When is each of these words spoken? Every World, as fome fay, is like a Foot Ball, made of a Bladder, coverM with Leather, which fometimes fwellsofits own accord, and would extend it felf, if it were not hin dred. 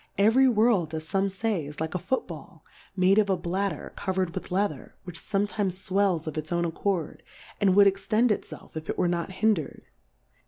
Every 0.17 0.47
World, 0.49 0.95
as 0.95 1.05
fome 1.05 1.31
fay, 1.31 1.67
is 1.67 1.79
like 1.79 1.93
a 1.93 1.99
Foot 1.99 2.25
Ball, 2.25 2.65
made 2.95 3.19
of 3.19 3.29
a 3.29 3.37
Bladder, 3.37 3.93
coverM 3.95 4.31
with 4.33 4.49
Leather, 4.51 4.95
which 5.03 5.19
fometimes 5.19 5.75
fwellsofits 5.87 6.51
own 6.51 6.65
accord, 6.65 7.21
and 7.59 7.75
would 7.75 7.85
extend 7.85 8.31
it 8.31 8.41
felf, 8.41 8.75
if 8.75 8.89
it 8.89 8.97
were 8.97 9.07
not 9.07 9.31
hin 9.33 9.53
dred. 9.53 9.81